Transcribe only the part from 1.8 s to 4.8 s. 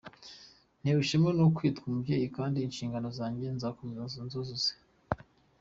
umubyeyi kandi inshingano zanjye nzakomeza nzuzuze”.